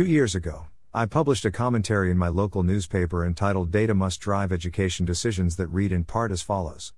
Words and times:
Two 0.00 0.06
years 0.06 0.34
ago, 0.34 0.64
I 0.94 1.04
published 1.04 1.44
a 1.44 1.50
commentary 1.50 2.10
in 2.10 2.16
my 2.16 2.28
local 2.28 2.62
newspaper 2.62 3.22
entitled 3.22 3.70
Data 3.70 3.92
Must 3.92 4.18
Drive 4.18 4.50
Education 4.50 5.04
Decisions 5.04 5.56
that 5.56 5.66
read 5.66 5.92
in 5.92 6.04
part 6.04 6.32
as 6.32 6.40
follows. 6.40 6.94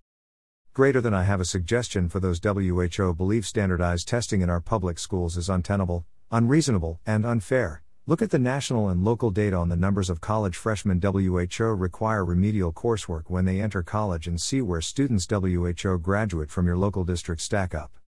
Greater 0.73 1.01
than 1.01 1.13
I 1.13 1.25
have 1.25 1.41
a 1.41 1.45
suggestion 1.45 2.09
for 2.09 2.21
those 2.21 2.39
WHO 2.41 3.13
believe 3.15 3.45
standardized 3.45 4.07
testing 4.07 4.41
in 4.41 4.49
our 4.49 4.61
public 4.61 5.01
schools 5.01 5.37
is 5.37 5.49
untenable, 5.49 6.07
unreasonable, 6.31 7.01
and 7.05 7.27
unfair. 7.27 7.83
Look 8.07 8.23
at 8.23 8.31
the 8.31 8.39
national 8.39 8.89
and 8.89 9.03
local 9.03 9.33
data 9.33 9.57
on 9.57 9.69
the 9.69 9.75
numbers 9.75 10.09
of 10.09 10.21
college 10.21 10.55
freshmen 10.55 11.01
WHO 11.03 11.75
require 11.75 12.25
remedial 12.25 12.73
coursework 12.73 13.25
when 13.27 13.47
they 13.47 13.61
enter 13.61 13.83
college 13.83 14.29
and 14.29 14.41
see 14.41 14.63
where 14.63 14.81
students 14.81 15.27
WHO 15.29 15.99
graduate 15.99 16.51
from 16.51 16.69
your 16.69 16.77
local 16.77 17.03
district 17.03 17.41
stack 17.41 17.75
up. 17.75 17.99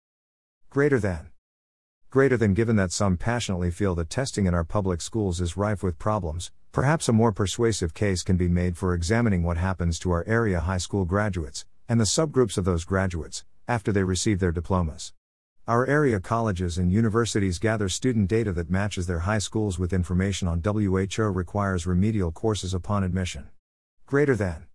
Greater 0.70 1.00
than 1.00 1.30
greater 2.14 2.36
than 2.36 2.54
given 2.54 2.76
that 2.76 2.92
some 2.92 3.16
passionately 3.16 3.72
feel 3.72 3.92
that 3.96 4.08
testing 4.08 4.46
in 4.46 4.54
our 4.54 4.62
public 4.62 5.00
schools 5.00 5.40
is 5.40 5.56
rife 5.56 5.82
with 5.82 5.98
problems, 5.98 6.52
perhaps 6.70 7.08
a 7.08 7.12
more 7.12 7.32
persuasive 7.32 7.92
case 7.92 8.22
can 8.22 8.36
be 8.36 8.46
made 8.46 8.76
for 8.76 8.94
examining 8.94 9.42
what 9.42 9.56
happens 9.56 9.98
to 9.98 10.12
our 10.12 10.22
area 10.28 10.60
high 10.60 10.78
school 10.78 11.04
graduates, 11.04 11.66
and 11.88 11.98
the 11.98 12.04
subgroups 12.04 12.56
of 12.56 12.64
those 12.64 12.84
graduates, 12.84 13.44
after 13.66 13.90
they 13.90 14.04
receive 14.04 14.38
their 14.38 14.52
diplomas. 14.52 15.12
Our 15.66 15.88
area 15.88 16.20
colleges 16.20 16.78
and 16.78 16.92
universities 16.92 17.58
gather 17.58 17.88
student 17.88 18.28
data 18.28 18.52
that 18.52 18.70
matches 18.70 19.08
their 19.08 19.26
high 19.26 19.40
schools 19.40 19.80
with 19.80 19.92
information 19.92 20.46
on 20.46 20.62
WHO 20.64 21.24
requires 21.24 21.84
remedial 21.84 22.30
courses 22.30 22.74
upon 22.74 23.02
admission. 23.02 23.48
Greater 24.06 24.36
than 24.36 24.66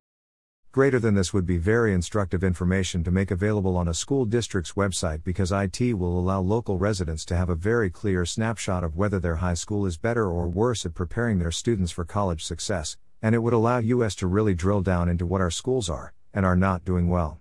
Greater 0.71 0.99
than 0.99 1.15
this 1.15 1.33
would 1.33 1.47
be 1.47 1.57
very 1.57 1.95
instructive 1.95 2.43
information 2.43 3.03
to 3.03 3.09
make 3.09 3.31
available 3.31 3.75
on 3.75 3.87
a 3.87 3.93
school 3.93 4.23
district's 4.23 4.73
website 4.73 5.23
because 5.23 5.51
IT 5.51 5.97
will 5.97 6.19
allow 6.19 6.39
local 6.41 6.77
residents 6.77 7.25
to 7.25 7.35
have 7.35 7.49
a 7.49 7.55
very 7.55 7.89
clear 7.89 8.23
snapshot 8.23 8.83
of 8.83 8.95
whether 8.95 9.19
their 9.19 9.37
high 9.37 9.55
school 9.55 9.87
is 9.87 9.97
better 9.97 10.27
or 10.29 10.47
worse 10.47 10.85
at 10.85 10.93
preparing 10.93 11.39
their 11.39 11.49
students 11.49 11.91
for 11.91 12.05
college 12.05 12.43
success, 12.43 12.97
and 13.19 13.33
it 13.33 13.39
would 13.39 13.51
allow 13.51 13.79
US 13.79 14.13
to 14.13 14.27
really 14.27 14.53
drill 14.53 14.81
down 14.81 15.09
into 15.09 15.25
what 15.25 15.41
our 15.41 15.49
schools 15.49 15.89
are 15.89 16.13
and 16.35 16.45
are 16.45 16.55
not 16.55 16.85
doing 16.85 17.09
well. 17.09 17.39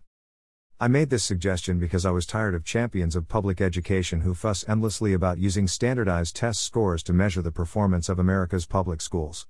I 0.80 0.88
made 0.88 1.10
this 1.10 1.24
suggestion 1.24 1.78
because 1.78 2.06
I 2.06 2.10
was 2.12 2.24
tired 2.24 2.54
of 2.54 2.64
champions 2.64 3.14
of 3.14 3.28
public 3.28 3.60
education 3.60 4.22
who 4.22 4.32
fuss 4.32 4.66
endlessly 4.66 5.12
about 5.12 5.36
using 5.36 5.68
standardized 5.68 6.34
test 6.34 6.62
scores 6.62 7.02
to 7.02 7.12
measure 7.12 7.42
the 7.42 7.52
performance 7.52 8.08
of 8.08 8.18
America's 8.18 8.64
public 8.64 9.02
schools. 9.02 9.46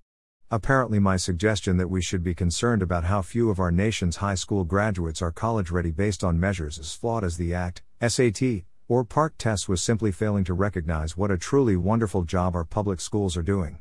Apparently, 0.50 0.98
my 0.98 1.18
suggestion 1.18 1.76
that 1.76 1.90
we 1.90 2.00
should 2.00 2.22
be 2.22 2.34
concerned 2.34 2.80
about 2.80 3.04
how 3.04 3.20
few 3.20 3.50
of 3.50 3.60
our 3.60 3.70
nation's 3.70 4.16
high 4.16 4.34
school 4.34 4.64
graduates 4.64 5.20
are 5.20 5.30
college 5.30 5.70
ready 5.70 5.90
based 5.90 6.24
on 6.24 6.40
measures 6.40 6.78
as 6.78 6.94
flawed 6.94 7.22
as 7.22 7.36
the 7.36 7.52
ACT, 7.52 7.82
SAT, 8.00 8.62
or 8.88 9.04
PARCC 9.04 9.32
tests 9.36 9.68
was 9.68 9.82
simply 9.82 10.10
failing 10.10 10.44
to 10.44 10.54
recognize 10.54 11.18
what 11.18 11.30
a 11.30 11.36
truly 11.36 11.76
wonderful 11.76 12.22
job 12.22 12.54
our 12.54 12.64
public 12.64 12.98
schools 12.98 13.36
are 13.36 13.42
doing. 13.42 13.80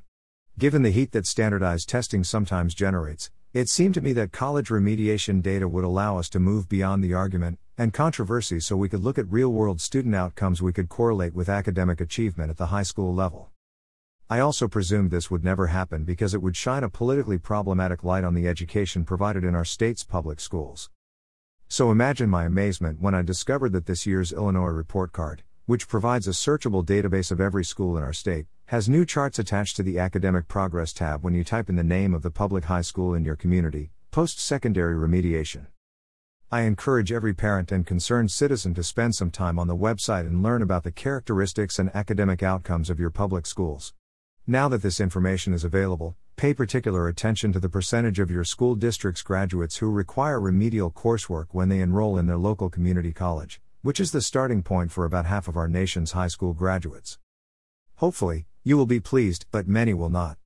Given 0.60 0.82
the 0.82 0.92
heat 0.92 1.14
that 1.14 1.26
standardized 1.26 1.88
testing 1.88 2.26
sometimes 2.26 2.76
generates, 2.76 3.32
it 3.54 3.70
seemed 3.70 3.94
to 3.94 4.02
me 4.02 4.12
that 4.14 4.34
college 4.34 4.68
remediation 4.68 5.42
data 5.42 5.70
would 5.70 5.86
allow 5.86 6.18
us 6.18 6.28
to 6.32 6.40
move 6.40 6.68
beyond 6.68 7.02
the 7.02 7.14
argument 7.14 7.60
and 7.78 7.94
controversy 7.94 8.60
so 8.60 8.76
we 8.76 8.90
could 8.90 9.06
look 9.06 9.18
at 9.18 9.32
real 9.32 9.54
world 9.54 9.80
student 9.80 10.16
outcomes 10.16 10.62
we 10.62 10.73
could 10.73 10.90
correlate 10.90 11.34
with 11.34 11.48
academic 11.48 12.02
achievement 12.02 12.50
at 12.50 12.58
the 12.58 12.66
high 12.66 12.84
school 12.84 13.16
level. 13.16 13.52
I 14.30 14.39
also 14.42 14.67
presumed 14.67 15.09
this 15.09 15.31
would 15.31 15.45
never 15.45 15.67
happen 15.67 16.03
because 16.03 16.33
it 16.33 16.42
would 16.42 16.58
shine 16.58 16.83
a 16.83 16.89
politically 16.89 17.38
problematic 17.38 18.03
light 18.03 18.25
on 18.25 18.33
the 18.33 18.45
education 18.45 19.06
provided 19.06 19.45
in 19.45 19.56
our 19.56 19.64
state's 19.64 20.03
public 20.03 20.42
schools. 20.42 20.89
So 21.70 21.92
imagine 21.92 22.30
my 22.30 22.44
amazement 22.44 23.00
when 23.00 23.16
I 23.16 23.22
discovered 23.22 23.72
that 23.72 23.86
this 23.86 24.05
year's 24.05 24.33
Illinois 24.33 24.66
report 24.66 25.14
card, 25.14 25.44
which 25.66 25.88
provides 25.88 26.28
a 26.28 26.31
searchable 26.31 26.86
database 26.86 27.31
of 27.31 27.39
every 27.39 27.64
school 27.64 27.98
in 27.98 28.03
our 28.03 28.11
state, 28.11 28.48
has 28.66 28.89
new 28.89 29.05
charts 29.05 29.39
attached 29.39 29.78
to 29.78 29.83
the 29.83 29.98
Academic 29.98 30.50
Progress 30.50 30.92
tab 30.92 31.23
when 31.23 31.33
you 31.33 31.45
type 31.45 31.70
in 31.70 31.78
the 31.78 31.83
name 31.83 32.14
of 32.14 32.22
the 32.22 32.30
public 32.30 32.66
high 32.66 32.81
school 32.81 33.14
in 33.14 33.23
your 33.23 33.38
community, 33.38 33.92
post 34.11 34.42
secondary 34.42 34.95
remediation. 34.95 35.67
I 36.52 36.64
encourage 36.64 37.14
every 37.14 37.33
parent 37.33 37.71
and 37.71 37.88
concerned 37.88 38.32
citizen 38.32 38.73
to 38.73 38.83
spend 38.83 39.15
some 39.15 39.32
time 39.32 39.58
on 39.58 39.67
the 39.67 39.76
website 39.77 40.27
and 40.27 40.44
learn 40.44 40.61
about 40.61 40.83
the 40.83 40.92
characteristics 40.92 41.80
and 41.80 41.95
academic 41.95 42.44
outcomes 42.44 42.89
of 42.89 42.99
your 42.99 43.09
public 43.09 43.45
schools. 43.45 43.94
Now 44.49 44.69
that 44.69 44.81
this 44.81 45.02
information 45.02 45.53
is 45.53 45.65
available, 45.65 46.15
pay 46.37 46.53
particular 46.53 47.09
attention 47.09 47.52
to 47.52 47.59
the 47.59 47.67
percentage 47.67 48.17
of 48.17 48.31
your 48.31 48.45
school 48.45 48.75
district's 48.75 49.21
graduates 49.21 49.75
who 49.75 49.91
require 49.91 50.39
remedial 50.39 50.89
coursework 50.89 51.47
when 51.52 51.67
they 51.67 51.81
enroll 51.81 52.17
in 52.17 52.27
their 52.27 52.37
local 52.37 52.69
community 52.69 53.11
college, 53.11 53.59
which 53.81 53.99
is 53.99 54.13
the 54.13 54.21
starting 54.21 54.63
point 54.63 54.89
for 54.89 55.03
about 55.03 55.25
half 55.25 55.49
of 55.49 55.58
our 55.58 55.67
nation's 55.67 56.13
high 56.13 56.30
school 56.30 56.53
graduates. 56.53 57.19
Hopefully, 57.95 58.45
you 58.63 58.77
will 58.77 58.85
be 58.85 59.02
pleased, 59.02 59.45
but 59.52 59.67
many 59.67 59.93
will 59.93 60.09
not. 60.09 60.35